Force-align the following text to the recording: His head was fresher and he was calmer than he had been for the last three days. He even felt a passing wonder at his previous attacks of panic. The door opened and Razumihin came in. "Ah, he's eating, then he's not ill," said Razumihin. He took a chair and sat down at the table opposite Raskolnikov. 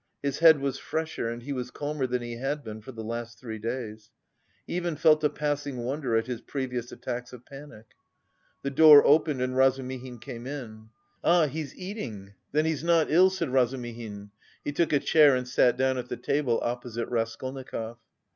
His 0.23 0.39
head 0.39 0.59
was 0.59 0.79
fresher 0.79 1.29
and 1.29 1.43
he 1.43 1.53
was 1.53 1.69
calmer 1.69 2.07
than 2.07 2.23
he 2.23 2.37
had 2.37 2.63
been 2.63 2.81
for 2.81 2.91
the 2.91 3.03
last 3.03 3.37
three 3.37 3.59
days. 3.59 4.09
He 4.65 4.73
even 4.75 4.95
felt 4.95 5.23
a 5.23 5.29
passing 5.29 5.77
wonder 5.77 6.15
at 6.17 6.25
his 6.25 6.41
previous 6.41 6.91
attacks 6.91 7.33
of 7.33 7.45
panic. 7.45 7.85
The 8.63 8.71
door 8.71 9.05
opened 9.05 9.43
and 9.43 9.55
Razumihin 9.55 10.17
came 10.17 10.47
in. 10.47 10.89
"Ah, 11.23 11.45
he's 11.45 11.75
eating, 11.75 12.33
then 12.51 12.65
he's 12.65 12.83
not 12.83 13.11
ill," 13.11 13.29
said 13.29 13.49
Razumihin. 13.49 14.31
He 14.65 14.71
took 14.71 14.91
a 14.91 14.97
chair 14.99 15.35
and 15.35 15.47
sat 15.47 15.77
down 15.77 15.99
at 15.99 16.09
the 16.09 16.17
table 16.17 16.59
opposite 16.63 17.07
Raskolnikov. 17.09 17.99